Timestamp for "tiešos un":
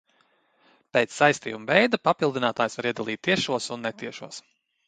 3.29-3.87